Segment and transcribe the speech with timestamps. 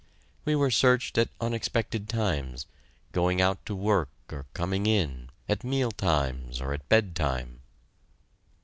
[0.45, 2.65] We were searched at unexpected times
[3.11, 7.61] going out to work or coming in at meal times or at bedtime.